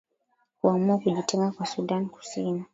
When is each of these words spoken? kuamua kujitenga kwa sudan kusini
kuamua 0.61 0.97
kujitenga 0.97 1.51
kwa 1.51 1.65
sudan 1.65 2.09
kusini 2.09 2.65